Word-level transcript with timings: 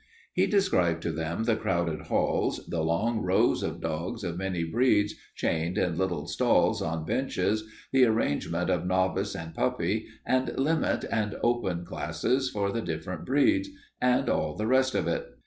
He 0.33 0.47
described 0.47 1.03
to 1.03 1.11
them 1.11 1.43
the 1.43 1.55
crowded 1.55 2.07
halls, 2.07 2.65
the 2.65 2.81
long 2.81 3.21
rows 3.21 3.61
of 3.61 3.79
dogs 3.81 4.23
of 4.23 4.35
many 4.35 4.63
breeds 4.63 5.13
chained 5.35 5.77
in 5.77 5.95
little 5.95 6.25
stalls 6.25 6.81
on 6.81 7.05
benches, 7.05 7.69
the 7.91 8.05
arrangement 8.05 8.71
of 8.71 8.87
novice 8.87 9.35
and 9.35 9.53
puppy 9.53 10.07
and 10.25 10.57
limit 10.57 11.05
and 11.11 11.35
open 11.43 11.85
classes 11.85 12.49
for 12.49 12.71
the 12.71 12.81
different 12.81 13.27
breeds, 13.27 13.69
and 14.01 14.27
all 14.27 14.55
the 14.55 14.65
rest 14.65 14.95
of 14.95 15.07
it. 15.07 15.35